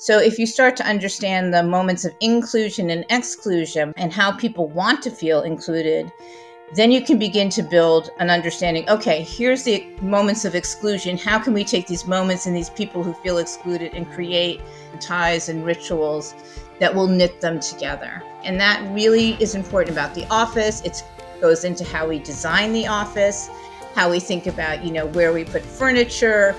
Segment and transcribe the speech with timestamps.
[0.00, 4.68] So, if you start to understand the moments of inclusion and exclusion and how people
[4.68, 6.12] want to feel included,
[6.76, 11.18] then you can begin to build an understanding okay, here's the moments of exclusion.
[11.18, 14.60] How can we take these moments and these people who feel excluded and create
[15.00, 16.32] ties and rituals
[16.78, 18.22] that will knit them together?
[18.44, 20.80] And that really is important about the office.
[20.82, 21.02] It
[21.40, 23.50] goes into how we design the office,
[23.96, 26.54] how we think about, you know, where we put furniture.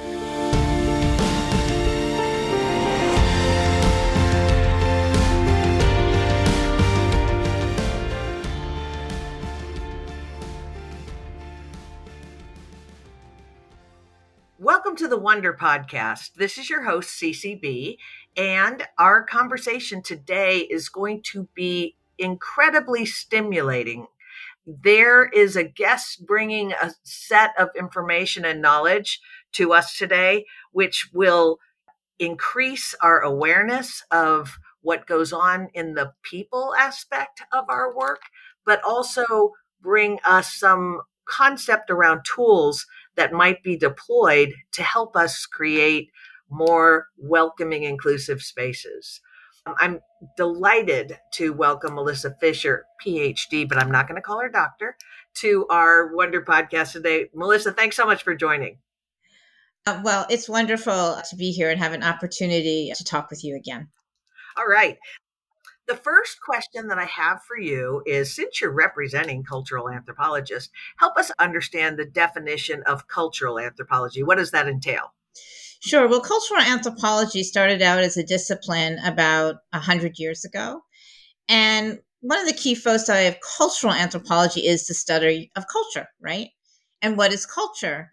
[15.09, 16.35] The Wonder Podcast.
[16.35, 17.97] This is your host, CCB,
[18.37, 24.05] and our conversation today is going to be incredibly stimulating.
[24.67, 29.19] There is a guest bringing a set of information and knowledge
[29.53, 31.57] to us today, which will
[32.19, 38.21] increase our awareness of what goes on in the people aspect of our work,
[38.63, 42.85] but also bring us some concept around tools
[43.19, 46.09] that might be deployed to help us create
[46.49, 49.19] more welcoming, inclusive spaces.
[49.65, 49.99] Um, I'm
[50.37, 54.95] delighted to welcome Melissa Fisher, PhD, but I'm not going to call her doctor,
[55.35, 57.25] to our Wonder podcast today.
[57.35, 58.77] Melissa, thanks so much for joining.
[59.85, 63.57] Uh, well, it's wonderful to be here and have an opportunity to talk with you
[63.57, 63.89] again.
[64.57, 64.97] All right.
[65.89, 71.17] The first question that I have for you is since you're representing cultural anthropologists, help
[71.17, 74.21] us understand the definition of cultural anthropology.
[74.21, 75.15] What does that entail?
[75.79, 76.07] Sure.
[76.07, 80.83] Well, cultural anthropology started out as a discipline about 100 years ago.
[81.47, 86.49] And one of the key foci of cultural anthropology is the study of culture, right?
[87.01, 88.11] And what is culture?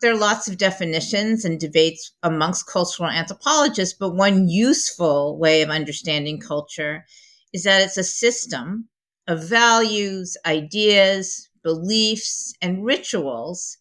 [0.00, 5.70] There are lots of definitions and debates amongst cultural anthropologists, but one useful way of
[5.70, 7.04] understanding culture
[7.52, 8.88] is that it's a system
[9.28, 13.76] of values, ideas, beliefs, and rituals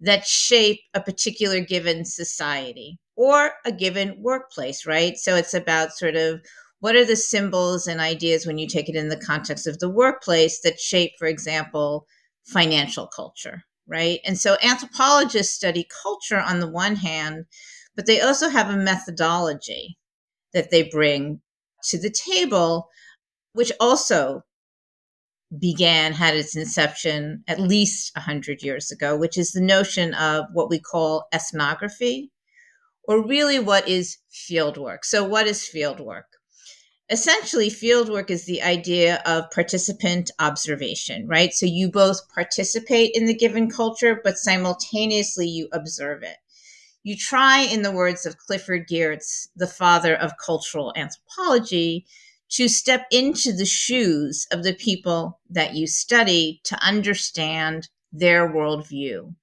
[0.00, 5.16] that shape a particular given society or a given workplace, right?
[5.16, 6.40] So it's about sort of
[6.80, 9.88] what are the symbols and ideas when you take it in the context of the
[9.88, 12.06] workplace that shape, for example,
[12.44, 14.20] financial culture, right?
[14.24, 17.46] And so anthropologists study culture on the one hand,
[17.96, 19.98] but they also have a methodology
[20.52, 21.40] that they bring
[21.90, 22.88] to the table,
[23.52, 24.42] which also
[25.60, 30.70] began, had its inception at least 100 years ago, which is the notion of what
[30.70, 32.30] we call ethnography,
[33.06, 34.98] or really what is fieldwork.
[35.02, 36.24] So, what is fieldwork?
[37.10, 41.52] Essentially fieldwork is the idea of participant observation right?
[41.52, 46.36] So you both participate in the given culture but simultaneously you observe it.
[47.02, 52.06] You try in the words of clifford geertz the father of cultural anthropology
[52.50, 59.34] to step into the shoes of the people that you study to understand their worldview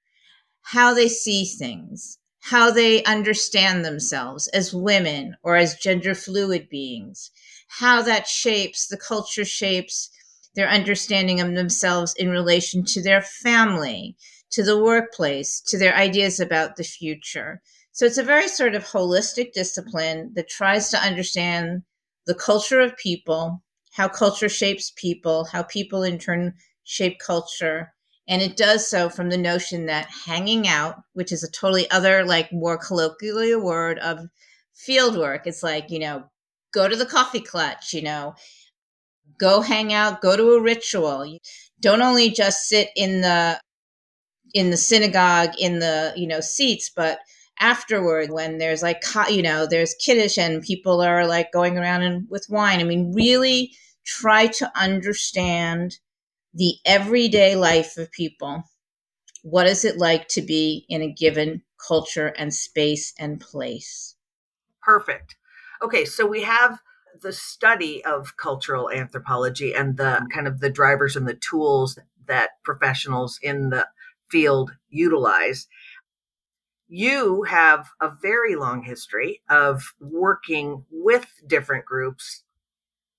[0.61, 7.31] how they see things how they understand themselves as women or as gender fluid beings
[7.79, 10.09] how that shapes the culture shapes
[10.55, 14.17] their understanding of themselves in relation to their family,
[14.51, 17.61] to the workplace, to their ideas about the future.
[17.93, 21.83] So it's a very sort of holistic discipline that tries to understand
[22.25, 27.93] the culture of people, how culture shapes people, how people in turn shape culture.
[28.27, 32.25] And it does so from the notion that hanging out, which is a totally other,
[32.25, 34.27] like more colloquially word of
[34.73, 36.25] field work, it's like, you know,
[36.73, 38.35] go to the coffee clutch, you know,
[39.39, 41.25] go hang out, go to a ritual.
[41.25, 41.39] You
[41.79, 43.59] Don't only just sit in the
[44.53, 47.19] in the synagogue in the, you know, seats, but
[47.59, 52.27] afterward when there's like you know, there's kiddush and people are like going around and
[52.29, 52.79] with wine.
[52.79, 53.73] I mean, really
[54.05, 55.97] try to understand
[56.53, 58.63] the everyday life of people.
[59.43, 64.15] What is it like to be in a given culture and space and place?
[64.83, 65.35] Perfect.
[65.83, 66.79] Okay, so we have
[67.21, 71.97] the study of cultural anthropology and the kind of the drivers and the tools
[72.27, 73.87] that professionals in the
[74.29, 75.67] field utilize.
[76.87, 82.43] You have a very long history of working with different groups,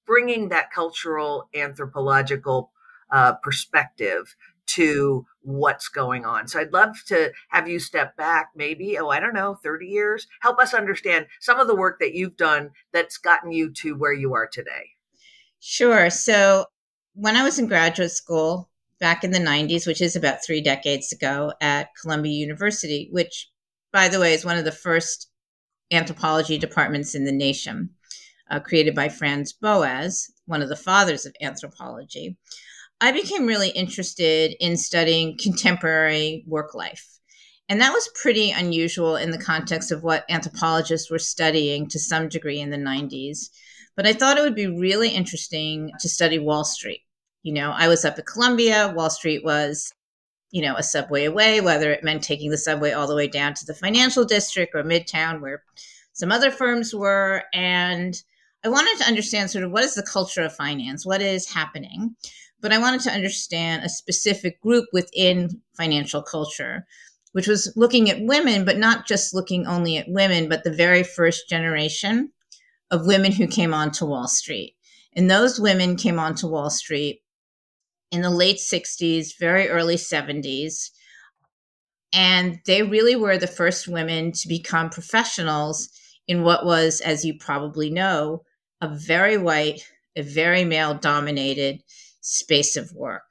[0.07, 2.71] bringing that cultural anthropological
[3.11, 4.37] uh, perspective
[4.67, 6.49] to what's going on.
[6.49, 10.27] So I'd love to have you step back, maybe, oh, I don't know, 30 years,
[10.41, 14.13] help us understand some of the work that you've done that's gotten you to where
[14.13, 14.91] you are today.
[15.61, 16.11] Sure.
[16.11, 16.67] So
[17.15, 21.13] when I was in graduate school back in the 90s, which is about three decades
[21.13, 23.51] ago at Columbia University, which,
[23.93, 25.29] by the way, is one of the first
[25.91, 27.91] anthropology departments in the nation,
[28.51, 32.37] uh, created by Franz Boas, one of the fathers of anthropology,
[33.03, 37.07] I became really interested in studying contemporary work life.
[37.69, 42.29] And that was pretty unusual in the context of what anthropologists were studying to some
[42.29, 43.51] degree in the 90s.
[43.97, 47.03] But I thought it would be really interesting to study Wall Street.
[47.43, 49.93] You know, I was up at Columbia, Wall Street was
[50.53, 53.55] you know, a subway away, whether it meant taking the subway all the way down
[53.55, 55.65] to the financial district or midtown where
[56.13, 57.43] some other firms were.
[57.55, 58.23] And
[58.63, 62.15] I wanted to understand sort of what is the culture of finance, what is happening.
[62.63, 66.87] But I wanted to understand a specific group within financial culture,
[67.33, 71.03] which was looking at women, but not just looking only at women, but the very
[71.03, 72.31] first generation
[72.91, 74.77] of women who came onto Wall Street.
[75.15, 77.23] And those women came onto Wall Street
[78.13, 80.91] in the late 60s, very early 70s.
[82.13, 85.89] And they really were the first women to become professionals
[86.29, 88.43] in what was, as you probably know,
[88.81, 91.83] a very white, a very male dominated
[92.23, 93.31] space of work.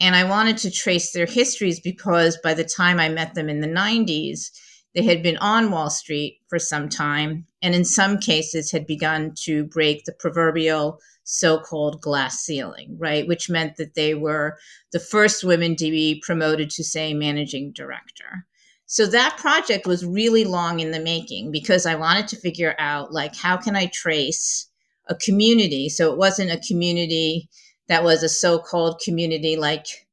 [0.00, 3.60] And I wanted to trace their histories because by the time I met them in
[3.60, 4.50] the 90s,
[4.94, 9.32] they had been on Wall Street for some time, and in some cases had begun
[9.42, 13.26] to break the proverbial so called glass ceiling, right?
[13.26, 14.56] Which meant that they were
[14.92, 18.46] the first women to be promoted to, say, managing director.
[18.86, 23.12] So that project was really long in the making because I wanted to figure out,
[23.12, 24.68] like, how can I trace
[25.08, 25.88] a community?
[25.88, 27.48] So it wasn't a community
[27.88, 30.06] that was a so called community like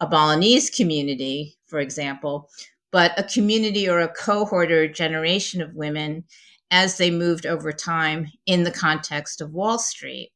[0.00, 2.48] a Balinese community, for example,
[2.90, 6.24] but a community or a cohort or a generation of women
[6.70, 10.30] as they moved over time in the context of Wall Street.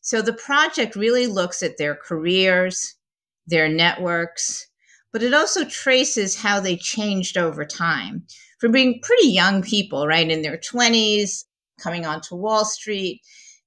[0.00, 2.94] So the project really looks at their careers,
[3.46, 4.66] their networks,
[5.12, 8.24] but it also traces how they changed over time
[8.58, 11.44] from being pretty young people, right, in their 20s,
[11.78, 13.20] coming onto Wall Street.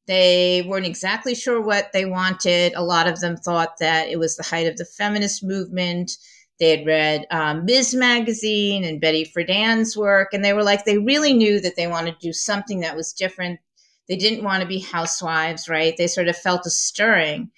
[0.09, 2.73] They weren't exactly sure what they wanted.
[2.73, 6.11] A lot of them thought that it was the height of the feminist movement.
[6.59, 7.95] They had read um, Ms.
[7.95, 12.19] Magazine and Betty Friedan's work, and they were like, they really knew that they wanted
[12.19, 13.61] to do something that was different
[14.09, 15.95] they didn't want to be housewives, right?
[15.95, 17.51] They sort of felt a stirring.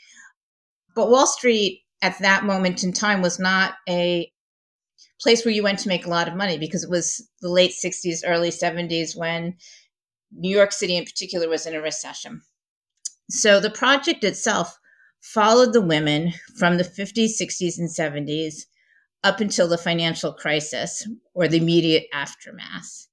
[0.94, 4.30] But Wall Street at that moment in time was not a
[5.22, 7.72] place where you went to make a lot of money because it was the late
[7.72, 9.56] 60s, early 70s when
[10.34, 12.42] New York City in particular was in a recession.
[13.30, 14.78] So the project itself
[15.22, 18.66] followed the women from the 50s, 60s, and 70s
[19.24, 23.08] up until the financial crisis or the immediate aftermath.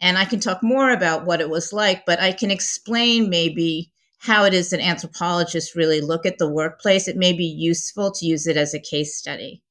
[0.00, 3.90] And I can talk more about what it was like, but I can explain maybe
[4.18, 7.08] how it is that anthropologists really look at the workplace.
[7.08, 9.62] It may be useful to use it as a case study.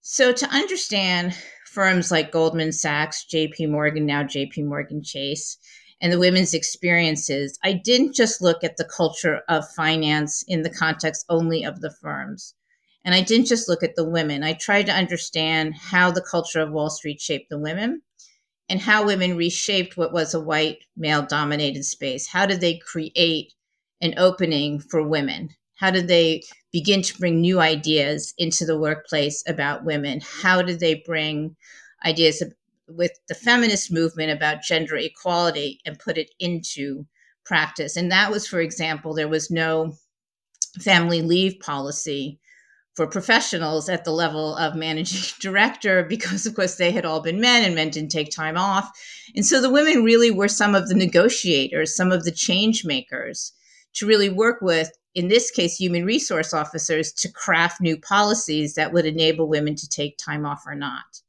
[0.00, 1.36] So, to understand
[1.66, 5.58] firms like Goldman Sachs, JP Morgan, now JP Morgan Chase,
[6.00, 10.70] and the women's experiences, I didn't just look at the culture of finance in the
[10.70, 12.54] context only of the firms.
[13.04, 14.42] And I didn't just look at the women.
[14.42, 18.02] I tried to understand how the culture of Wall Street shaped the women
[18.68, 22.28] and how women reshaped what was a white male dominated space.
[22.28, 23.52] How did they create
[24.00, 25.50] an opening for women?
[25.74, 26.42] How did they
[26.72, 30.20] begin to bring new ideas into the workplace about women?
[30.42, 31.56] How did they bring
[32.04, 32.42] ideas
[32.96, 37.06] with the feminist movement about gender equality and put it into
[37.44, 37.96] practice?
[37.96, 39.94] And that was, for example, there was no
[40.80, 42.38] family leave policy
[42.96, 47.40] for professionals at the level of managing director because of course they had all been
[47.40, 48.90] men and men didn't take time off
[49.34, 53.52] and so the women really were some of the negotiators some of the change makers
[53.94, 58.92] to really work with in this case human resource officers to craft new policies that
[58.92, 61.22] would enable women to take time off or not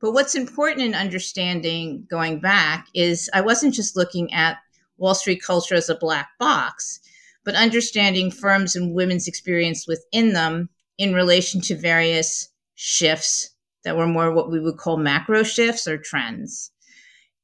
[0.00, 4.58] but what's important in understanding going back is i wasn't just looking at
[4.98, 7.00] wall street culture as a black box
[7.44, 13.50] but understanding firms and women's experience within them in relation to various shifts
[13.84, 16.70] that were more what we would call macro shifts or trends.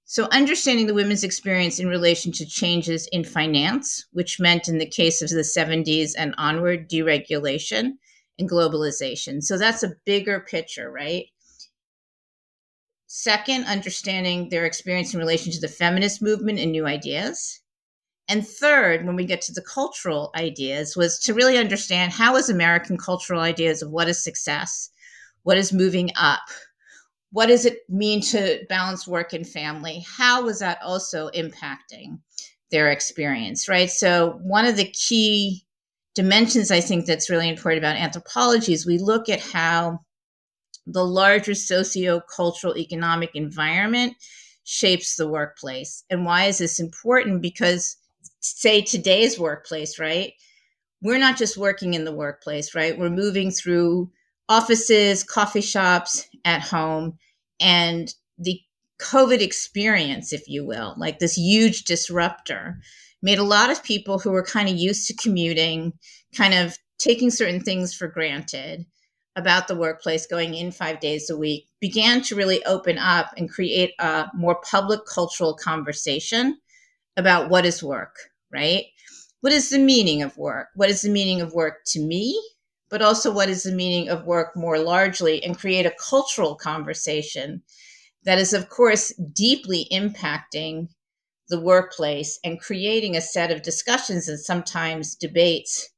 [0.04, 4.86] So, understanding the women's experience in relation to changes in finance, which meant in the
[4.86, 7.94] case of the 70s and onward, deregulation
[8.38, 9.42] and globalization.
[9.42, 11.26] So, that's a bigger picture, right?
[13.06, 17.60] Second, understanding their experience in relation to the feminist movement and new ideas.
[18.28, 22.48] And third, when we get to the cultural ideas, was to really understand how is
[22.48, 24.90] American cultural ideas of what is success,
[25.44, 26.42] what is moving up,
[27.30, 32.18] what does it mean to balance work and family, how was that also impacting
[32.70, 33.90] their experience, right?
[33.90, 35.64] So one of the key
[36.16, 40.00] dimensions I think that's really important about anthropology is we look at how
[40.86, 44.14] the larger socio-cultural economic environment
[44.64, 46.04] shapes the workplace.
[46.10, 47.42] And why is this important?
[47.42, 47.96] Because,
[48.40, 50.32] say, today's workplace, right?
[51.02, 52.98] We're not just working in the workplace, right?
[52.98, 54.10] We're moving through
[54.48, 57.18] offices, coffee shops, at home.
[57.60, 58.60] And the
[59.00, 62.80] COVID experience, if you will, like this huge disruptor,
[63.22, 65.92] made a lot of people who were kind of used to commuting,
[66.34, 68.86] kind of taking certain things for granted
[69.36, 73.50] about the workplace going in five days a week began to really open up and
[73.50, 76.58] create a more public cultural conversation
[77.16, 78.16] about what is work,
[78.50, 78.86] right?
[79.42, 80.68] What is the meaning of work?
[80.74, 82.42] What is the meaning of work to me?
[82.88, 87.62] But also, what is the meaning of work more largely and create a cultural conversation
[88.24, 90.88] that is, of course, deeply impacting
[91.48, 95.90] the workplace and creating a set of discussions and sometimes debates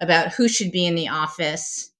[0.00, 1.90] about who should be in the office,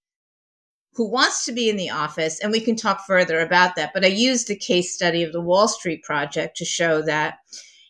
[1.00, 3.95] who wants to be in the office, and we can talk further about that.
[3.95, 7.38] But I used the case study of the Wall Street Project to show that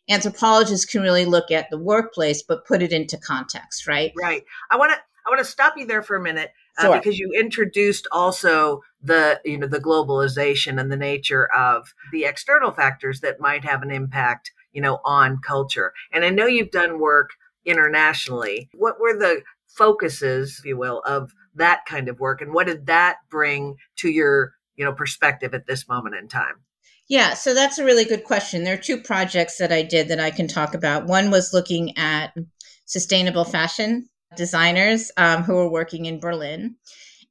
[0.08, 4.12] anthropologists can really look at the workplace but put it into context, right?
[4.16, 4.44] Right.
[4.70, 6.98] I want to I want to stop you there for a minute uh, sure.
[6.98, 12.70] because you introduced also the you know the globalization and the nature of the external
[12.70, 15.92] factors that might have an impact you know on culture.
[16.12, 17.30] And I know you've done work
[17.66, 18.68] internationally.
[18.72, 19.42] What were the
[19.76, 24.08] focuses, if you will, of that kind of work, and what did that bring to
[24.08, 26.56] your you know perspective at this moment in time?
[27.08, 28.62] Yeah, so that's a really good question.
[28.62, 31.06] There are two projects that I did that I can talk about.
[31.06, 32.32] One was looking at
[32.84, 36.76] sustainable fashion designers um, who were working in Berlin.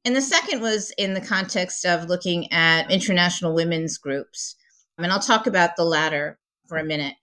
[0.04, 4.56] And the second was in the context of looking at international women's groups.
[4.98, 7.14] And I'll talk about the latter for a minute.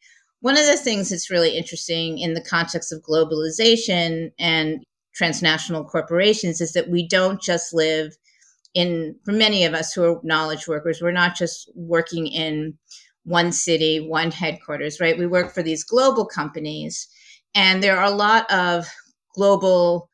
[0.41, 4.83] One of the things that's really interesting in the context of globalization and
[5.17, 8.15] transnational corporations is that we don't just live
[8.73, 12.77] in, for many of us who are knowledge workers, we're not just working in
[13.23, 15.17] one city, one headquarters, right?
[15.17, 17.07] We work for these global companies.
[17.55, 18.87] And there are a lot of
[19.35, 20.09] global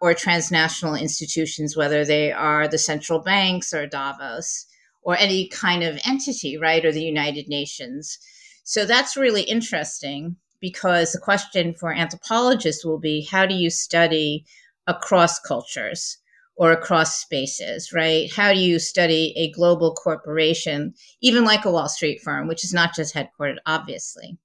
[0.00, 4.66] or transnational institutions, whether they are the central banks or Davos
[5.02, 8.18] or any kind of entity, right, or the United Nations.
[8.64, 14.46] So that's really interesting because the question for anthropologists will be how do you study
[14.86, 16.16] across cultures
[16.56, 18.32] or across spaces, right?
[18.32, 22.72] How do you study a global corporation, even like a Wall Street firm, which is
[22.72, 24.38] not just headquartered, obviously,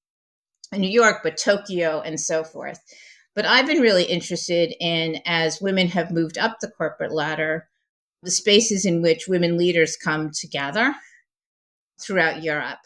[0.74, 2.80] in New York, but Tokyo and so forth.
[3.36, 7.70] But I've been really interested in, as women have moved up the corporate ladder,
[8.24, 10.96] the spaces in which women leaders come together
[12.02, 12.80] throughout Europe.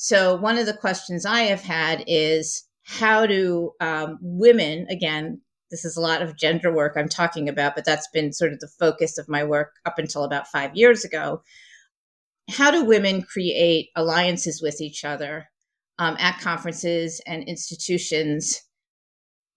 [0.00, 5.40] So, one of the questions I have had is how do um, women, again,
[5.72, 8.60] this is a lot of gender work I'm talking about, but that's been sort of
[8.60, 11.42] the focus of my work up until about five years ago.
[12.48, 15.48] How do women create alliances with each other
[15.98, 18.62] um, at conferences and institutions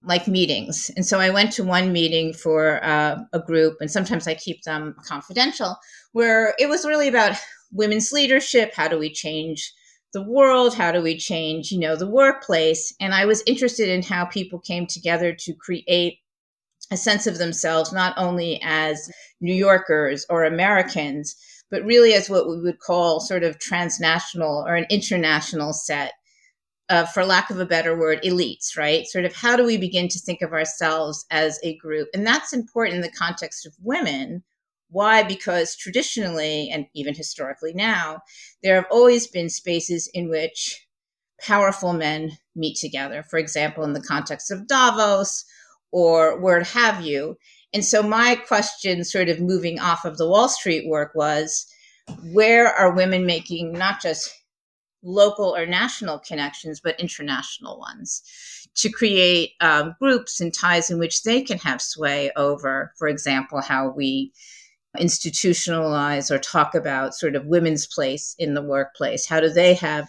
[0.03, 0.89] like meetings.
[0.95, 4.63] And so I went to one meeting for uh, a group, and sometimes I keep
[4.63, 5.77] them confidential,
[6.13, 7.38] where it was really about
[7.71, 8.74] women's leadership.
[8.74, 9.71] How do we change
[10.13, 10.75] the world?
[10.75, 12.93] How do we change, you know, the workplace?
[12.99, 16.17] And I was interested in how people came together to create
[16.91, 21.35] a sense of themselves, not only as New Yorkers or Americans,
[21.69, 26.13] but really as what we would call sort of transnational or an international set
[26.89, 29.07] uh, for lack of a better word, elites, right?
[29.07, 32.09] Sort of how do we begin to think of ourselves as a group?
[32.13, 34.43] And that's important in the context of women.
[34.91, 35.24] Why?
[35.24, 38.19] Because traditionally, and even historically now,
[38.62, 40.86] there have always been spaces in which
[41.39, 43.24] powerful men meet together.
[43.24, 45.45] For example, in the context of Davos
[45.91, 47.38] or where have you.
[47.74, 51.65] And so my question, sort of moving off of the Wall Street work, was
[52.33, 54.29] where are women making not just
[55.03, 58.21] local or national connections, but international ones
[58.75, 63.62] to create um, groups and ties in which they can have sway over, for example,
[63.62, 64.31] how we
[64.98, 69.25] institutionalize or talk about sort of women's place in the workplace.
[69.25, 70.07] How do they have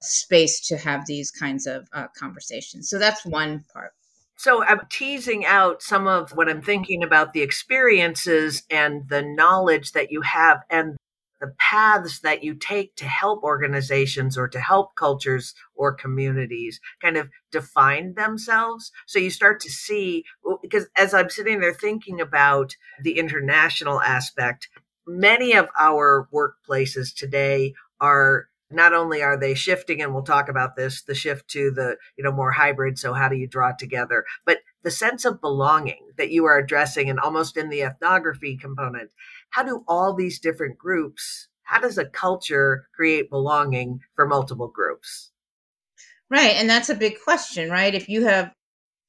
[0.00, 2.88] space to have these kinds of uh, conversations?
[2.88, 3.92] So that's one part.
[4.36, 9.92] So I'm teasing out some of what I'm thinking about the experiences and the knowledge
[9.92, 10.96] that you have and
[11.40, 17.16] the paths that you take to help organizations or to help cultures or communities kind
[17.16, 18.90] of define themselves.
[19.06, 20.24] So you start to see,
[20.62, 24.68] because as I'm sitting there thinking about the international aspect,
[25.06, 30.76] many of our workplaces today are not only are they shifting and we'll talk about
[30.76, 33.78] this the shift to the you know more hybrid so how do you draw it
[33.78, 38.56] together but the sense of belonging that you are addressing and almost in the ethnography
[38.56, 39.10] component
[39.50, 45.30] how do all these different groups how does a culture create belonging for multiple groups?
[46.30, 46.54] Right.
[46.56, 47.94] And that's a big question, right?
[47.94, 48.52] If you have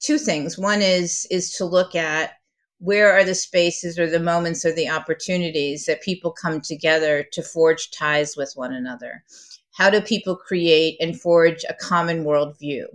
[0.01, 2.34] two things, one is is to look at
[2.79, 7.41] where are the spaces or the moments or the opportunities that people come together to
[7.41, 9.24] forge ties with one another?
[9.72, 12.88] How do people create and forge a common worldview?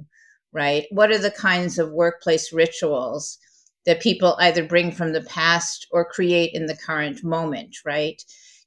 [0.52, 0.84] Right?
[0.90, 3.38] What are the kinds of workplace rituals
[3.86, 7.76] that people either bring from the past or create in the current moment?
[7.84, 8.22] Right?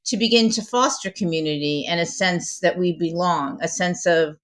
[0.06, 4.38] To begin to foster community and a sense that we belong, a sense of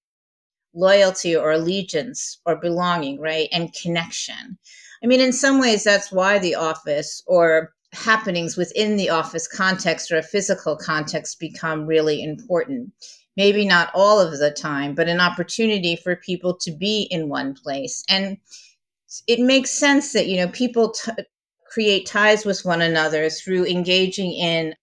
[0.73, 3.47] loyalty or allegiance or belonging, right?
[3.51, 4.57] And connection.
[5.03, 10.11] I mean, in some ways, that's why the office or happenings within the office context
[10.11, 12.91] or a physical context become really important.
[13.37, 17.53] Maybe not all of the time, but an opportunity for people to be in one
[17.53, 18.03] place.
[18.09, 18.37] And
[19.27, 21.11] it makes sense that, you know, people t-
[21.71, 24.75] create ties with one another through engaging in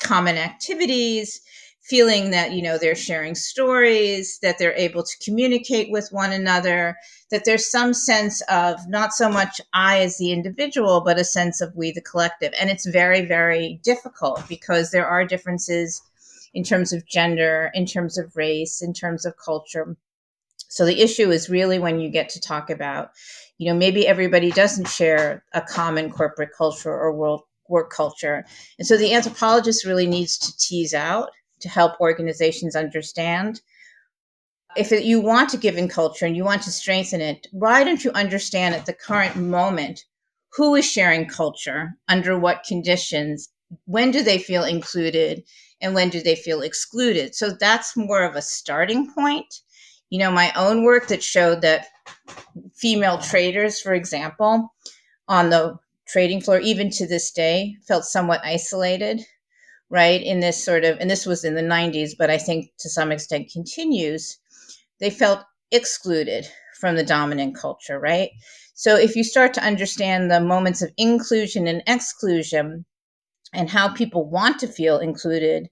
[0.00, 1.40] common activities,
[1.88, 6.96] feeling that you know they're sharing stories that they're able to communicate with one another
[7.30, 11.60] that there's some sense of not so much i as the individual but a sense
[11.60, 12.52] of we the collective.
[12.60, 16.02] And it's very very difficult because there are differences
[16.52, 19.96] in terms of gender in terms of race in terms of culture
[20.68, 23.10] so the issue is really when you get to talk about
[23.58, 28.44] you know maybe everybody doesn't share a common corporate culture or world work culture
[28.78, 33.60] and so the anthropologist really needs to tease out to help organizations understand.
[34.76, 38.04] If you want to give in culture and you want to strengthen it, why don't
[38.04, 40.04] you understand at the current moment
[40.52, 43.48] who is sharing culture, under what conditions,
[43.84, 45.42] when do they feel included,
[45.80, 47.34] and when do they feel excluded?
[47.34, 49.62] So that's more of a starting point.
[50.10, 51.86] You know, my own work that showed that
[52.74, 54.72] female traders, for example,
[55.28, 59.22] on the trading floor, even to this day, felt somewhat isolated
[59.90, 60.22] right?
[60.22, 63.12] In this sort of, and this was in the 90s, but I think to some
[63.12, 64.38] extent continues,
[65.00, 66.46] they felt excluded
[66.80, 68.30] from the dominant culture, right?
[68.74, 72.84] So if you start to understand the moments of inclusion and exclusion
[73.52, 75.68] and how people want to feel included,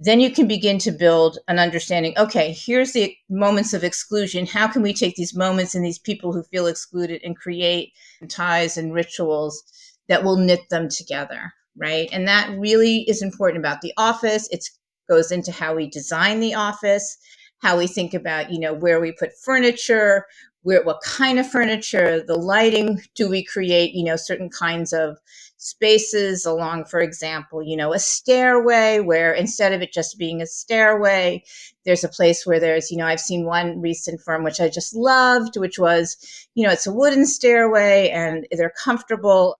[0.00, 4.46] then you can begin to build an understanding okay, here's the moments of exclusion.
[4.46, 7.92] How can we take these moments and these people who feel excluded and create
[8.28, 9.62] ties and rituals
[10.08, 11.52] that will knit them together?
[11.76, 12.08] right?
[12.12, 14.48] And that really is important about the office.
[14.50, 14.68] It
[15.08, 17.16] goes into how we design the office,
[17.62, 20.24] how we think about, you know, where we put furniture,
[20.62, 25.16] where what kind of furniture, the lighting, do we create, you know, certain kinds of
[25.56, 30.46] spaces along, for example, you know, a stairway where instead of it just being a
[30.46, 31.42] stairway,
[31.84, 34.94] there's a place where there's, you know, I've seen one recent firm which I just
[34.94, 36.16] loved, which was,
[36.54, 39.58] you know, it's a wooden stairway and they're comfortable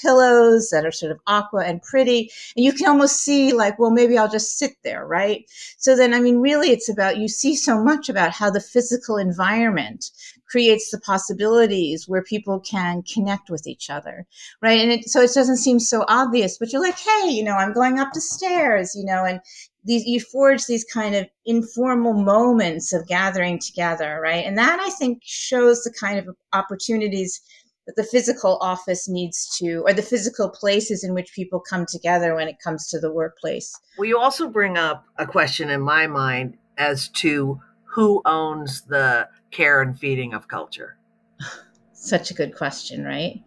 [0.00, 2.30] pillows that are sort of aqua and pretty.
[2.56, 5.44] And you can almost see, like, well, maybe I'll just sit there, right?
[5.78, 9.16] So then, I mean, really, it's about you see so much about how the physical
[9.16, 10.10] environment
[10.52, 14.26] creates the possibilities where people can connect with each other,
[14.60, 14.78] right?
[14.78, 17.72] And it, so it doesn't seem so obvious, but you're like, hey, you know, I'm
[17.72, 19.40] going up the stairs, you know, and
[19.84, 24.44] these you forge these kind of informal moments of gathering together, right?
[24.44, 27.40] And that I think shows the kind of opportunities
[27.86, 32.34] that the physical office needs to, or the physical places in which people come together
[32.34, 33.74] when it comes to the workplace.
[33.98, 39.28] Well, you also bring up a question in my mind as to who owns the
[39.52, 40.96] care and feeding of culture.
[41.92, 43.42] Such a good question, right?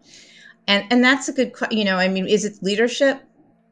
[0.66, 3.22] And and that's a good, you know, I mean, is it leadership?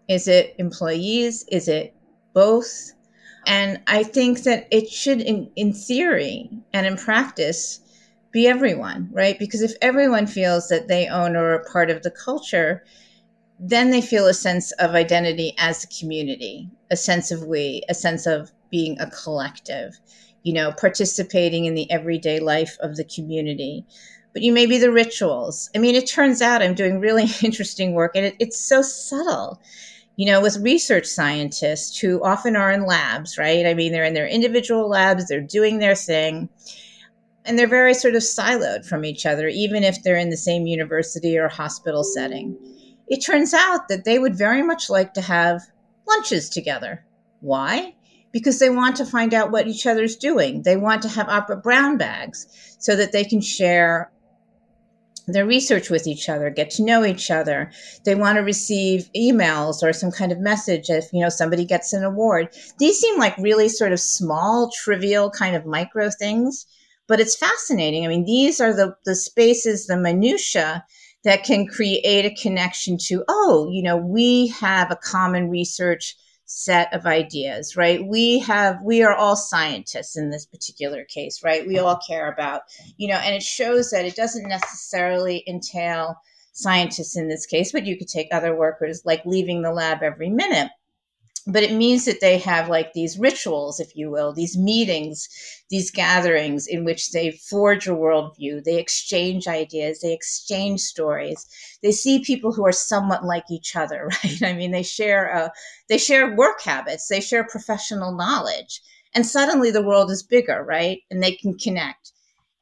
[0.08, 1.44] Is it employees?
[1.50, 1.94] Is it
[2.34, 2.92] both?
[3.46, 7.80] And I think that it should, in, in theory and in practice,
[8.32, 9.38] be everyone, right?
[9.38, 12.84] Because if everyone feels that they own or are part of the culture,
[13.60, 17.94] then they feel a sense of identity as a community, a sense of we, a
[17.94, 20.00] sense of being a collective,
[20.44, 23.84] you know, participating in the everyday life of the community.
[24.32, 25.70] But you may be the rituals.
[25.74, 29.60] I mean, it turns out I'm doing really interesting work and it, it's so subtle
[30.16, 33.66] you know, with research scientists who often are in labs, right?
[33.66, 36.48] I mean, they're in their individual labs, they're doing their thing
[37.44, 40.66] and they're very sort of siloed from each other, even if they're in the same
[40.66, 42.56] university or hospital setting.
[43.08, 45.60] It turns out that they would very much like to have
[46.08, 47.04] lunches together.
[47.40, 47.94] Why?
[48.34, 50.62] Because they want to find out what each other's doing.
[50.62, 52.46] They want to have opera brown bags
[52.78, 54.12] so that they can share
[55.26, 57.72] their research with each other, get to know each other.
[58.04, 61.94] They want to receive emails or some kind of message if, you know, somebody gets
[61.94, 62.50] an award.
[62.78, 66.66] These seem like really sort of small, trivial kind of micro things
[67.06, 68.04] but it's fascinating.
[68.04, 70.84] I mean, these are the, the spaces, the minutia
[71.24, 76.16] that can create a connection to, oh, you know, we have a common research
[76.54, 78.06] set of ideas, right?
[78.06, 81.66] We have, we are all scientists in this particular case, right?
[81.66, 82.62] We all care about,
[82.96, 86.14] you know, and it shows that it doesn't necessarily entail
[86.52, 90.30] scientists in this case, but you could take other workers like leaving the lab every
[90.30, 90.70] minute
[91.46, 95.28] but it means that they have like these rituals, if you will, these meetings,
[95.68, 101.46] these gatherings in which they forge a worldview, they exchange ideas, they exchange stories,
[101.82, 104.42] they see people who are somewhat like each other, right?
[104.42, 105.48] I mean, they share uh,
[105.88, 108.80] they share work habits, they share professional knowledge,
[109.14, 111.00] and suddenly the world is bigger, right?
[111.10, 112.12] And they can connect.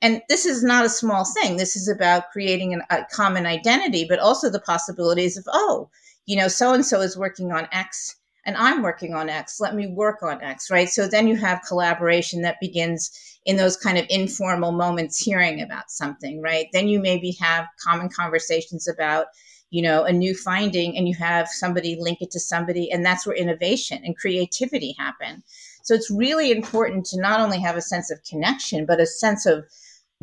[0.01, 1.57] And this is not a small thing.
[1.57, 5.89] This is about creating an, a common identity, but also the possibilities of, oh,
[6.27, 9.61] you know, so and so is working on X and I'm working on X.
[9.61, 10.89] Let me work on X, right?
[10.89, 13.11] So then you have collaboration that begins
[13.45, 16.67] in those kind of informal moments hearing about something, right?
[16.73, 19.27] Then you maybe have common conversations about,
[19.71, 23.27] you know, a new finding and you have somebody link it to somebody and that's
[23.27, 25.43] where innovation and creativity happen.
[25.83, 29.47] So it's really important to not only have a sense of connection, but a sense
[29.47, 29.65] of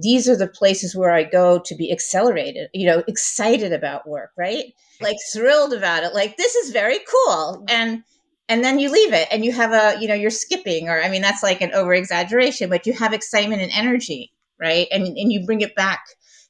[0.02, 4.32] these are the places where I go to be accelerated, you know, excited about work,
[4.38, 4.66] right?
[5.02, 6.14] Like thrilled about it.
[6.14, 7.66] Like this is very cool.
[7.70, 8.04] And
[8.48, 11.10] and then you leave it and you have a, you know, you're skipping or I
[11.10, 14.88] mean that's like an over exaggeration, but you have excitement and energy, right?
[14.92, 16.02] And and you bring it back.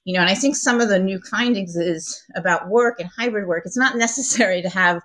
[0.06, 3.48] You know, and I think some of the new findings is about work and hybrid
[3.48, 3.64] work.
[3.66, 5.02] It's not necessary to have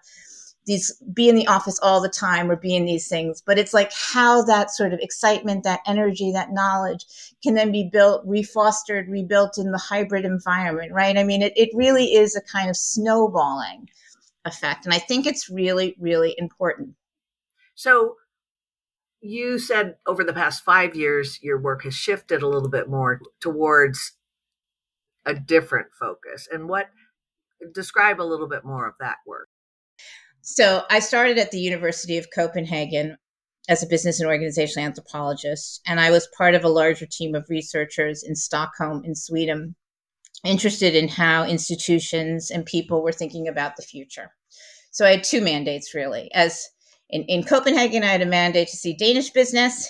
[0.66, 3.74] these be in the office all the time or be in these things but it's
[3.74, 7.04] like how that sort of excitement that energy that knowledge
[7.42, 11.16] can then be built refostered rebuilt in the hybrid environment right?
[11.16, 13.88] I mean it, it really is a kind of snowballing
[14.46, 16.94] effect and i think it's really really important.
[17.74, 18.16] So
[19.20, 23.20] you said over the past five years your work has shifted a little bit more
[23.40, 24.12] towards
[25.26, 26.90] a different focus and what
[27.72, 29.48] describe a little bit more of that work
[30.46, 33.16] so I started at the University of Copenhagen
[33.66, 37.46] as a business and organizational anthropologist, and I was part of a larger team of
[37.48, 39.74] researchers in Stockholm, in Sweden,
[40.44, 44.32] interested in how institutions and people were thinking about the future.
[44.90, 46.30] So I had two mandates really.
[46.34, 46.68] As
[47.08, 49.88] in, in Copenhagen, I had a mandate to see Danish business.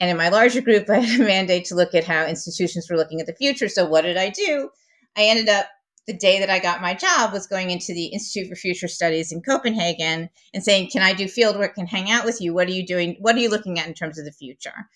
[0.00, 2.96] And in my larger group, I had a mandate to look at how institutions were
[2.96, 3.68] looking at the future.
[3.68, 4.70] So what did I do?
[5.18, 5.66] I ended up
[6.06, 9.30] the day that I got my job was going into the Institute for Future Studies
[9.30, 12.52] in Copenhagen and saying, Can I do field work and hang out with you?
[12.52, 13.16] What are you doing?
[13.20, 14.88] What are you looking at in terms of the future?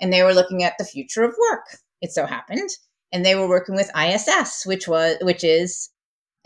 [0.00, 1.64] And they were looking at the future of work,
[2.00, 2.70] it so happened.
[3.12, 5.90] And they were working with ISS, which was which is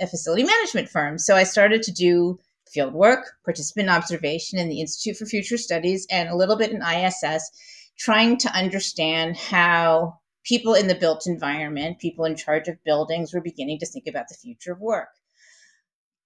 [0.00, 1.18] a facility management firm.
[1.18, 2.38] So I started to do
[2.70, 6.82] field work, participant observation in the Institute for Future Studies, and a little bit in
[6.82, 7.50] ISS,
[7.98, 13.40] trying to understand how people in the built environment, people in charge of buildings, were
[13.40, 15.08] beginning to think about the future of work.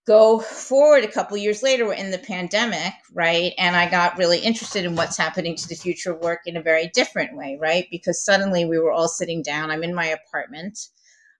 [0.04, 3.52] Go forward a couple years later, we're in the pandemic, right?
[3.56, 6.62] And I got really interested in what's happening to the future of work in a
[6.62, 7.86] very different way, right?
[7.88, 9.70] Because suddenly we were all sitting down.
[9.70, 10.78] I'm in my apartment.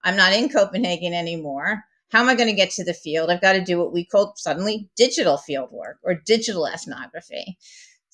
[0.05, 1.83] I'm not in Copenhagen anymore.
[2.13, 3.31] How am I going to get to the field?
[3.31, 7.59] I've got to do what we call suddenly digital field work or digital ethnography.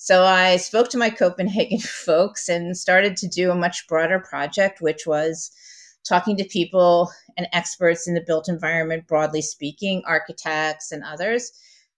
[0.01, 4.81] So I spoke to my Copenhagen folks and started to do a much broader project,
[4.81, 5.51] which was
[6.09, 11.51] talking to people and experts in the built environment, broadly speaking, architects and others,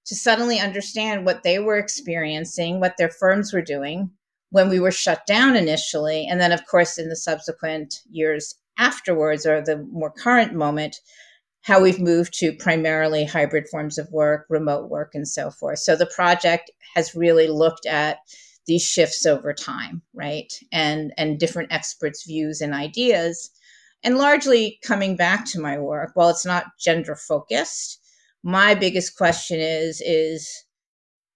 [0.06, 4.10] to suddenly understand what they were experiencing, what their firms were doing
[4.48, 6.26] when we were shut down initially.
[6.26, 10.96] And then, of course, in the subsequent years afterwards, or the more current moment,
[11.62, 15.78] how we've moved to primarily hybrid forms of work, remote work, and so forth.
[15.78, 18.18] So the project has really looked at
[18.66, 20.52] these shifts over time, right?
[20.72, 23.50] And and different experts' views and ideas.
[24.02, 28.00] And largely coming back to my work, while it's not gender focused,
[28.42, 30.64] my biggest question is is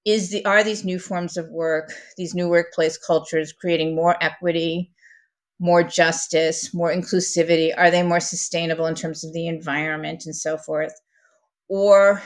[0.05, 4.91] is the are these new forms of work, these new workplace cultures creating more equity,
[5.59, 7.73] more justice, more inclusivity?
[7.77, 10.95] Are they more sustainable in terms of the environment and so forth?
[11.69, 12.23] Or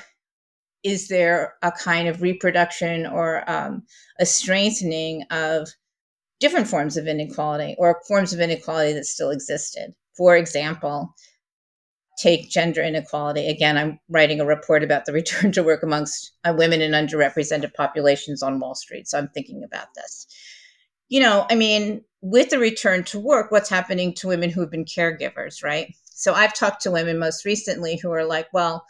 [0.83, 3.83] is there a kind of reproduction or um,
[4.19, 5.69] a strengthening of
[6.41, 9.93] different forms of inequality or forms of inequality that still existed?
[10.17, 11.15] For example,
[12.19, 13.49] take gender inequality.
[13.49, 17.75] Again, I'm writing a report about the return to work amongst uh, women and underrepresented
[17.75, 19.09] populations on Wall Street.
[19.09, 20.27] So I'm thinking about this.
[21.09, 24.71] You know, I mean, with the return to work, what's happening to women who have
[24.71, 25.95] been caregivers, right?
[26.07, 28.85] So I've talked to women most recently who are like, well,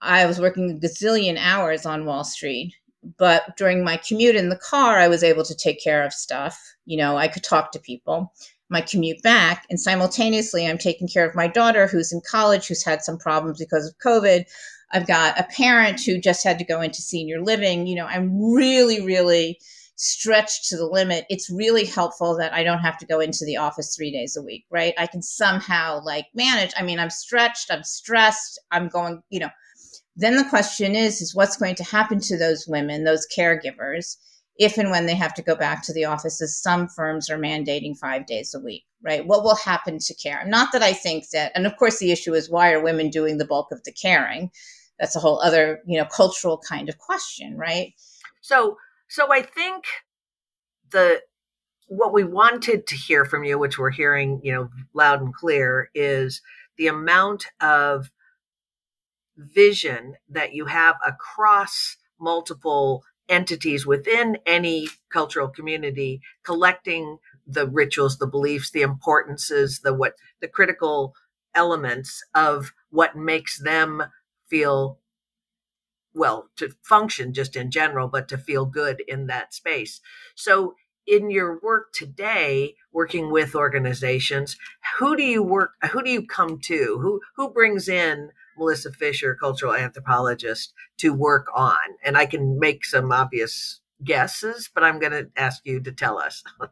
[0.00, 2.74] I was working a gazillion hours on Wall Street,
[3.18, 6.58] but during my commute in the car, I was able to take care of stuff.
[6.86, 8.32] You know, I could talk to people.
[8.68, 12.84] My commute back, and simultaneously, I'm taking care of my daughter who's in college, who's
[12.84, 14.44] had some problems because of COVID.
[14.92, 17.86] I've got a parent who just had to go into senior living.
[17.86, 19.60] You know, I'm really, really
[19.96, 21.24] stretched to the limit.
[21.28, 24.42] It's really helpful that I don't have to go into the office three days a
[24.42, 24.94] week, right?
[24.98, 26.72] I can somehow like manage.
[26.76, 29.50] I mean, I'm stretched, I'm stressed, I'm going, you know.
[30.18, 34.16] Then the question is, is what's going to happen to those women, those caregivers,
[34.58, 37.38] if and when they have to go back to the office, as some firms are
[37.38, 39.26] mandating five days a week, right?
[39.26, 40.42] What will happen to care?
[40.46, 43.36] Not that I think that, and of course, the issue is why are women doing
[43.36, 44.50] the bulk of the caring?
[44.98, 47.92] That's a whole other, you know, cultural kind of question, right?
[48.40, 48.76] So,
[49.08, 49.84] so I think
[50.90, 51.20] the
[51.88, 55.90] what we wanted to hear from you, which we're hearing, you know, loud and clear,
[55.94, 56.42] is
[56.76, 58.10] the amount of
[59.36, 68.26] vision that you have across multiple entities within any cultural community collecting the rituals the
[68.26, 71.12] beliefs the importances the what the critical
[71.54, 74.02] elements of what makes them
[74.48, 74.98] feel
[76.16, 80.00] well to function just in general but to feel good in that space.
[80.34, 80.74] So
[81.06, 84.56] in your work today working with organizations
[84.98, 86.98] who do you work who do you come to?
[87.00, 91.76] Who who brings in melissa fisher cultural anthropologist to work on?
[92.04, 96.18] And i can make some obvious guesses but i'm going to ask you to tell
[96.18, 96.42] us.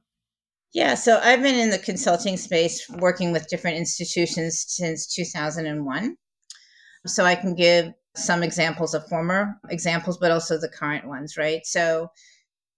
[0.72, 6.16] Yeah so i've been in the consulting space working with different institutions since 2001
[7.06, 11.66] so i can give some examples of former examples but also the current ones right
[11.66, 12.10] so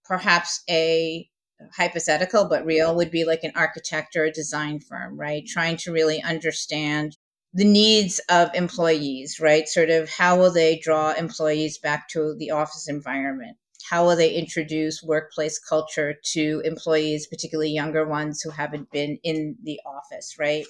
[0.05, 1.29] perhaps a
[1.75, 5.45] hypothetical but real would be like an architect or a design firm, right?
[5.45, 7.17] Trying to really understand
[7.53, 9.67] the needs of employees, right?
[9.67, 13.57] Sort of how will they draw employees back to the office environment?
[13.89, 19.55] How will they introduce workplace culture to employees, particularly younger ones who haven't been in
[19.63, 20.65] the office, right?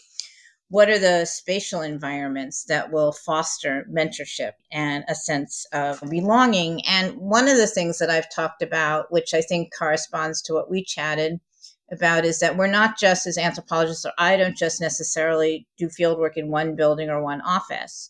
[0.69, 6.86] What are the spatial environments that will foster mentorship and a sense of belonging?
[6.86, 10.69] And one of the things that I've talked about, which I think corresponds to what
[10.69, 11.39] we chatted
[11.89, 16.19] about, is that we're not just as anthropologists, or I don't just necessarily do field
[16.19, 18.10] work in one building or one office.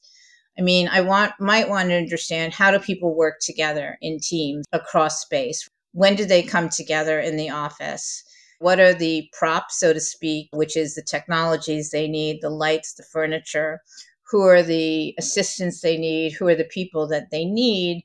[0.57, 4.65] I mean, I want might want to understand how do people work together in teams
[4.73, 5.69] across space?
[5.91, 8.23] When do they come together in the office?
[8.59, 12.93] What are the props, so to speak, which is the technologies they need, the lights,
[12.93, 13.81] the furniture?
[14.29, 16.33] Who are the assistants they need?
[16.33, 18.03] Who are the people that they need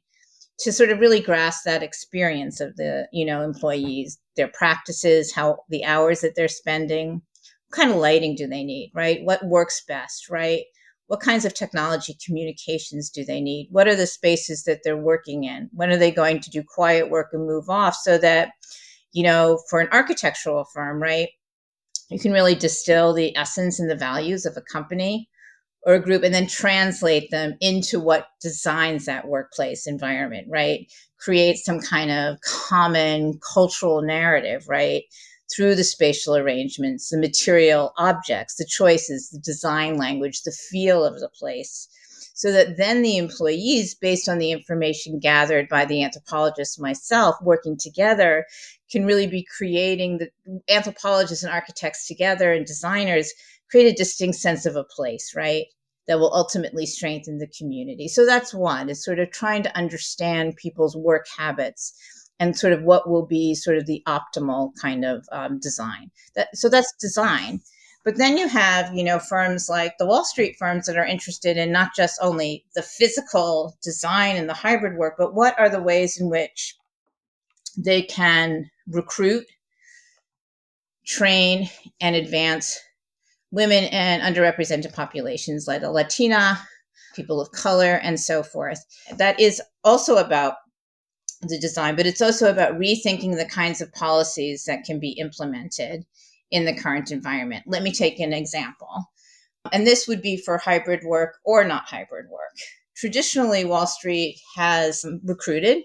[0.58, 5.58] to sort of really grasp that experience of the, you know, employees, their practices, how
[5.68, 7.14] the hours that they're spending,
[7.68, 9.24] what kind of lighting do they need, right?
[9.24, 10.62] What works best, right?
[11.08, 13.68] What kinds of technology communications do they need?
[13.70, 15.68] What are the spaces that they're working in?
[15.72, 18.50] When are they going to do quiet work and move off so that
[19.12, 21.28] you know, for an architectural firm, right?
[22.10, 25.28] You can really distill the essence and the values of a company
[25.84, 30.86] or a group and then translate them into what designs that workplace environment, right?
[31.18, 35.02] Create some kind of common cultural narrative, right?
[35.54, 41.18] Through the spatial arrangements, the material objects, the choices, the design language, the feel of
[41.20, 41.88] the place
[42.34, 47.76] so that then the employees, based on the information gathered by the anthropologist myself, working
[47.76, 48.44] together,
[48.90, 50.30] can really be creating the
[50.68, 53.32] anthropologists and architects together and designers
[53.70, 55.64] create a distinct sense of a place, right?
[56.08, 58.08] That will ultimately strengthen the community.
[58.08, 61.94] So that's one, is sort of trying to understand people's work habits
[62.38, 66.10] and sort of what will be sort of the optimal kind of um, design.
[66.34, 67.60] That, so that's design.
[68.04, 71.56] But then you have, you know, firms like the Wall Street firms that are interested
[71.56, 75.82] in not just only the physical design and the hybrid work, but what are the
[75.82, 76.74] ways in which
[77.76, 79.46] they can recruit,
[81.06, 81.68] train,
[82.00, 82.78] and advance
[83.52, 86.58] women and underrepresented populations like the Latina,
[87.14, 88.84] people of color, and so forth.
[89.16, 90.54] That is also about
[91.42, 96.04] the design, but it's also about rethinking the kinds of policies that can be implemented
[96.52, 97.64] in the current environment.
[97.66, 99.10] Let me take an example.
[99.72, 102.56] And this would be for hybrid work or not hybrid work.
[102.94, 105.82] Traditionally, Wall Street has recruited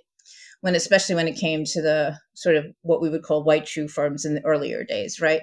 [0.62, 3.88] when especially when it came to the sort of what we would call white shoe
[3.88, 5.42] firms in the earlier days, right?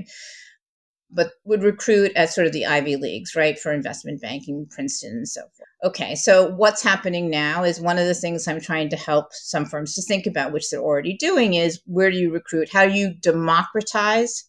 [1.11, 5.29] But would recruit at sort of the Ivy Leagues, right, for investment banking, Princeton, and
[5.29, 5.69] so forth.
[5.85, 9.65] Okay, so what's happening now is one of the things I'm trying to help some
[9.65, 12.69] firms to think about, which they're already doing, is where do you recruit?
[12.73, 14.45] How do you democratize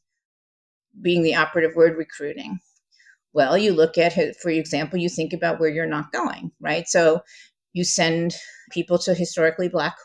[1.02, 2.60] being the operative word recruiting?
[3.34, 6.88] Well, you look at, for example, you think about where you're not going, right?
[6.88, 7.22] So
[7.74, 8.36] you send
[8.72, 9.96] people to historically Black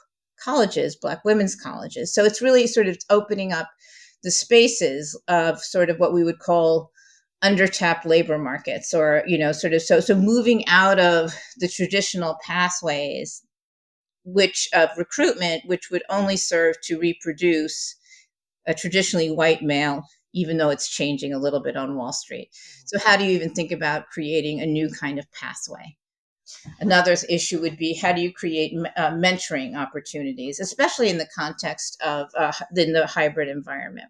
[0.43, 2.13] colleges, Black women's colleges.
[2.13, 3.69] So it's really sort of opening up
[4.23, 6.91] the spaces of sort of what we would call
[7.43, 12.37] undertapped labor markets or you know sort of so so moving out of the traditional
[12.45, 13.43] pathways
[14.25, 17.97] which of recruitment which would only serve to reproduce
[18.67, 22.51] a traditionally white male even though it's changing a little bit on wall street.
[22.87, 25.97] So how do you even think about creating a new kind of pathway?
[26.81, 32.01] Another issue would be how do you create uh, mentoring opportunities especially in the context
[32.03, 34.09] of uh, in the hybrid environment?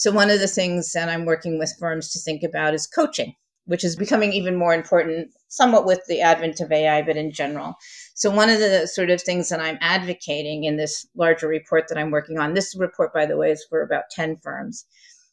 [0.00, 3.34] So, one of the things that I'm working with firms to think about is coaching,
[3.66, 7.74] which is becoming even more important, somewhat with the advent of AI, but in general.
[8.14, 11.98] So, one of the sort of things that I'm advocating in this larger report that
[11.98, 14.86] I'm working on, this report, by the way, is for about 10 firms,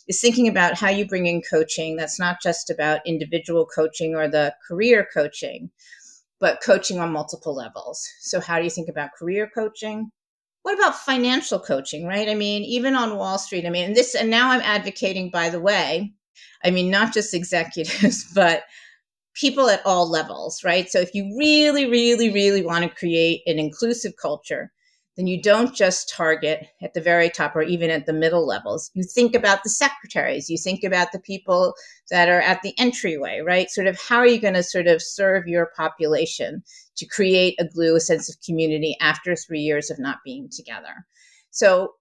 [0.07, 4.27] is thinking about how you bring in coaching that's not just about individual coaching or
[4.27, 5.69] the career coaching,
[6.39, 8.07] but coaching on multiple levels.
[8.21, 10.11] So, how do you think about career coaching?
[10.67, 12.27] what about financial coaching, right?
[12.27, 15.49] I mean, even on Wall Street, I mean, and this, and now I'm advocating, by
[15.49, 16.11] the way,
[16.61, 18.63] I mean, not just executives, but
[19.33, 20.89] people at all levels, right?
[20.89, 24.73] So if you really, really, really want to create an inclusive culture,
[25.17, 28.91] then you don't just target at the very top or even at the middle levels.
[28.93, 31.73] You think about the secretaries, you think about the people
[32.11, 33.69] that are at the entryway, right?
[33.69, 36.63] Sort of how are you going to sort of serve your population
[36.97, 41.05] to create a glue, a sense of community after three years of not being together?
[41.49, 41.93] So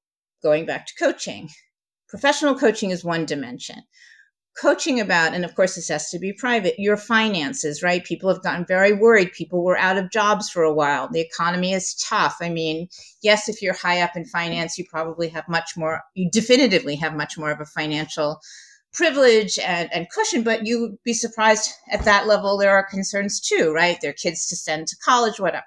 [0.42, 1.48] going back to coaching,
[2.09, 3.83] professional coaching is one dimension
[4.60, 8.04] coaching about, and of course, this has to be private, your finances, right?
[8.04, 9.32] People have gotten very worried.
[9.32, 11.08] People were out of jobs for a while.
[11.10, 12.36] The economy is tough.
[12.40, 12.88] I mean,
[13.22, 17.14] yes, if you're high up in finance, you probably have much more, you definitively have
[17.14, 18.40] much more of a financial
[18.92, 23.70] privilege and, and cushion, but you'd be surprised at that level, there are concerns too,
[23.74, 23.98] right?
[24.00, 25.66] There are kids to send to college, whatever.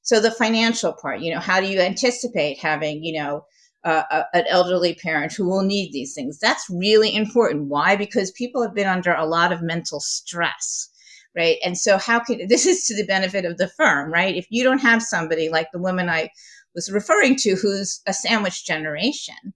[0.00, 3.44] So the financial part, you know, how do you anticipate having, you know,
[3.84, 6.38] uh, an elderly parent who will need these things.
[6.38, 7.68] That's really important.
[7.68, 7.96] Why?
[7.96, 10.88] Because people have been under a lot of mental stress,
[11.36, 11.56] right?
[11.64, 14.36] And so, how can this is to the benefit of the firm, right?
[14.36, 16.30] If you don't have somebody like the woman I
[16.74, 19.52] was referring to, who's a sandwich generation,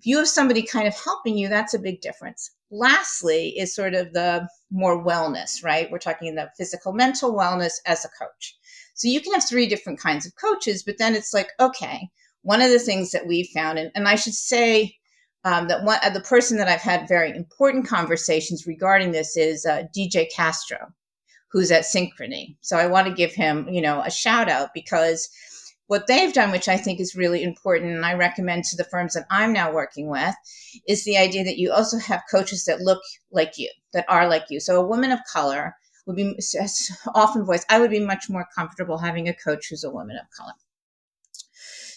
[0.00, 2.50] if you have somebody kind of helping you, that's a big difference.
[2.70, 5.90] Lastly, is sort of the more wellness, right?
[5.90, 8.56] We're talking about physical, mental wellness as a coach.
[8.94, 12.08] So you can have three different kinds of coaches, but then it's like, okay,
[12.42, 14.96] one of the things that we found, and, and I should say
[15.44, 19.64] um, that one uh, the person that I've had very important conversations regarding this is
[19.64, 20.76] uh, DJ Casto,
[21.50, 22.56] who's at Synchrony.
[22.60, 25.28] So I want to give him, you know, a shout out because
[25.86, 29.14] what they've done, which I think is really important, and I recommend to the firms
[29.14, 30.34] that I'm now working with,
[30.86, 34.44] is the idea that you also have coaches that look like you, that are like
[34.50, 34.60] you.
[34.60, 35.74] So a woman of color
[36.06, 36.38] would be
[37.14, 40.26] often voiced, I would be much more comfortable having a coach who's a woman of
[40.36, 40.52] color.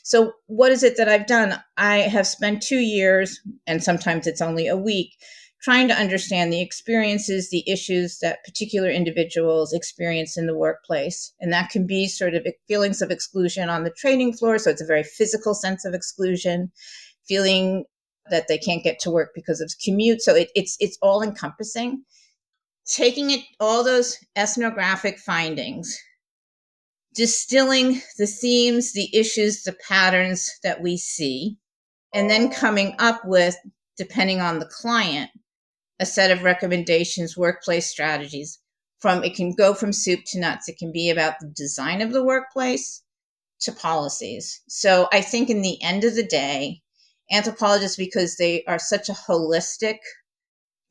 [0.03, 1.55] So, what is it that I've done?
[1.77, 5.15] I have spent two years, and sometimes it's only a week,
[5.61, 11.33] trying to understand the experiences, the issues that particular individuals experience in the workplace.
[11.39, 14.59] And that can be sort of feelings of exclusion on the training floor.
[14.59, 16.69] So, it's a very physical sense of exclusion,
[17.25, 17.85] feeling
[18.29, 20.21] that they can't get to work because of commute.
[20.21, 22.03] So, it, it's, it's all encompassing.
[22.85, 25.97] Taking it, all those ethnographic findings
[27.13, 31.57] distilling the themes, the issues, the patterns that we see,
[32.13, 32.55] and then oh.
[32.55, 33.55] coming up with,
[33.97, 35.31] depending on the client,
[35.99, 38.59] a set of recommendations, workplace strategies.
[38.99, 40.69] From it can go from soup to nuts.
[40.69, 43.03] It can be about the design of the workplace
[43.61, 44.61] to policies.
[44.67, 46.81] So I think in the end of the day,
[47.31, 49.97] anthropologists, because they are such a holistic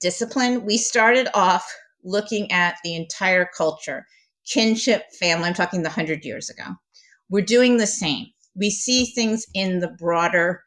[0.00, 4.04] discipline, we started off looking at the entire culture
[4.46, 5.48] kinship, family.
[5.48, 6.64] I'm talking the hundred years ago.
[7.28, 8.26] We're doing the same.
[8.54, 10.62] We see things in the broader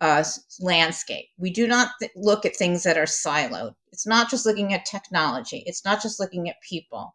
[0.00, 0.24] uh,
[0.60, 1.26] landscape.
[1.38, 3.74] We do not th- look at things that are siloed.
[3.92, 5.62] It's not just looking at technology.
[5.66, 7.14] It's not just looking at people.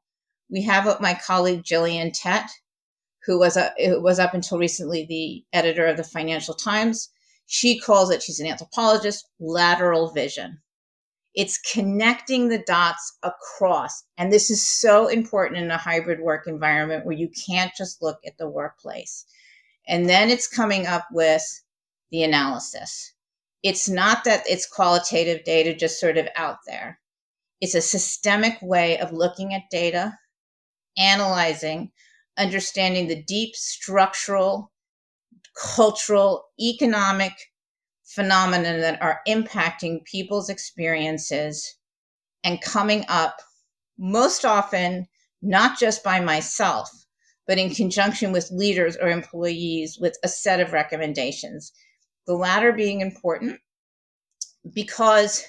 [0.50, 2.48] We have my colleague Gillian Tett,
[3.26, 7.10] who was a, who was up until recently the editor of the Financial Times.
[7.46, 8.24] She calls it.
[8.24, 9.28] She's an anthropologist.
[9.40, 10.60] Lateral vision.
[11.34, 14.04] It's connecting the dots across.
[14.18, 18.20] And this is so important in a hybrid work environment where you can't just look
[18.26, 19.26] at the workplace.
[19.88, 21.44] And then it's coming up with
[22.12, 23.14] the analysis.
[23.64, 27.00] It's not that it's qualitative data just sort of out there.
[27.62, 30.18] It's a systemic way of looking at data,
[30.98, 31.92] analyzing,
[32.38, 34.72] understanding the deep structural,
[35.56, 37.34] cultural, economic,
[38.16, 41.76] phenomena that are impacting people's experiences
[42.44, 43.42] and coming up
[43.98, 45.08] most often
[45.42, 46.90] not just by myself
[47.48, 51.72] but in conjunction with leaders or employees with a set of recommendations
[52.28, 53.60] the latter being important
[54.74, 55.46] because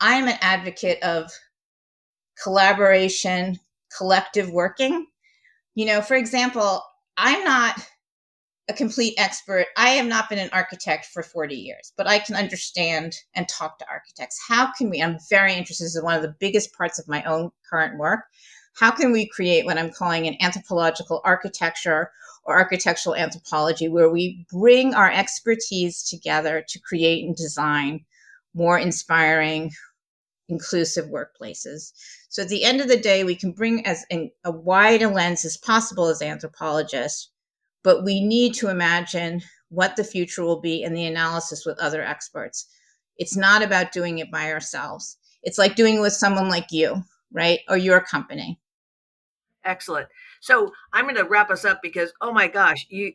[0.00, 1.30] I'm an advocate of
[2.42, 3.58] collaboration,
[3.96, 5.06] collective working.
[5.74, 6.82] You know, for example,
[7.16, 7.80] I'm not
[8.68, 9.66] a complete expert.
[9.76, 13.78] I have not been an architect for 40 years, but I can understand and talk
[13.78, 14.40] to architects.
[14.48, 15.00] How can we?
[15.00, 15.84] I'm very interested.
[15.84, 18.24] This is one of the biggest parts of my own current work.
[18.74, 22.10] How can we create what I'm calling an anthropological architecture
[22.44, 28.04] or architectural anthropology, where we bring our expertise together to create and design
[28.52, 29.70] more inspiring,
[30.48, 31.92] inclusive workplaces?
[32.28, 35.44] So at the end of the day, we can bring as a wide a lens
[35.44, 37.30] as possible as anthropologists
[37.86, 42.02] but we need to imagine what the future will be in the analysis with other
[42.02, 42.66] experts.
[43.16, 45.16] It's not about doing it by ourselves.
[45.44, 47.60] It's like doing it with someone like you, right?
[47.68, 48.58] Or your company.
[49.64, 50.08] Excellent.
[50.40, 53.12] So I'm going to wrap us up because, oh my gosh, you,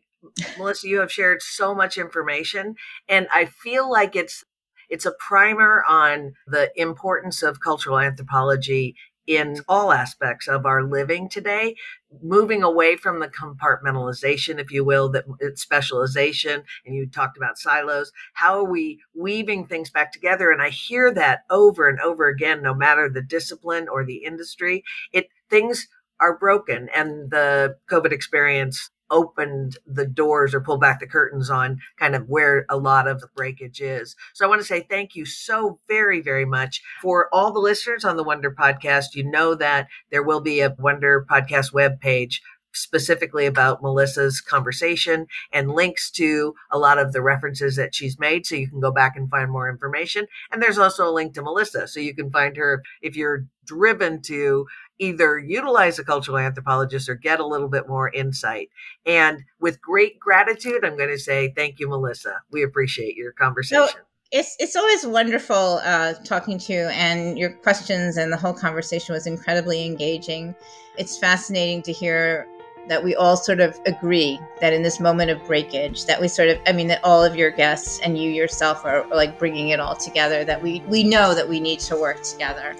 [0.57, 2.75] Melissa, you have shared so much information,
[3.09, 4.45] and I feel like it's
[4.89, 8.95] it's a primer on the importance of cultural anthropology
[9.27, 11.75] in all aspects of our living today,
[12.21, 16.63] moving away from the compartmentalization, if you will, that it's specialization.
[16.85, 18.11] And you talked about silos.
[18.33, 20.51] How are we weaving things back together?
[20.51, 24.83] And I hear that over and over again, no matter the discipline or the industry,
[25.13, 25.87] it things
[26.19, 31.79] are broken and the COVID experience opened the doors or pulled back the curtains on
[31.99, 34.15] kind of where a lot of the breakage is.
[34.33, 38.03] So I want to say thank you so very, very much for all the listeners
[38.03, 39.13] on the Wonder Podcast.
[39.13, 42.39] You know that there will be a Wonder Podcast webpage
[42.73, 48.45] specifically about Melissa's conversation and links to a lot of the references that she's made.
[48.45, 50.27] So you can go back and find more information.
[50.51, 51.87] And there's also a link to Melissa.
[51.87, 54.65] So you can find her if you're driven to
[54.99, 58.69] either utilize a cultural anthropologist or get a little bit more insight.
[59.05, 62.41] And with great gratitude, I'm going to say thank you, Melissa.
[62.51, 63.87] We appreciate your conversation.
[63.87, 63.99] So-
[64.31, 69.13] it's it's always wonderful uh, talking to you, and your questions and the whole conversation
[69.13, 70.55] was incredibly engaging.
[70.97, 72.47] It's fascinating to hear
[72.91, 76.49] that we all sort of agree that in this moment of breakage, that we sort
[76.49, 79.69] of, I mean, that all of your guests and you yourself are, are like bringing
[79.69, 80.43] it all together.
[80.43, 82.75] That we we know that we need to work together.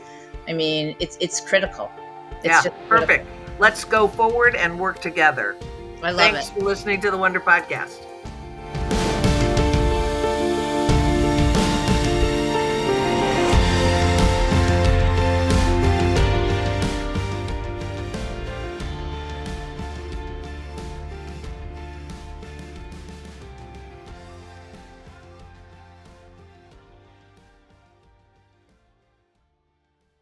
[0.49, 1.89] I mean, it's it's critical.
[2.43, 3.25] It's yeah, perfect.
[3.57, 5.55] Let's go forward and work together.
[6.03, 6.55] I love Thanks it.
[6.55, 8.05] for listening to the Wonder Podcast.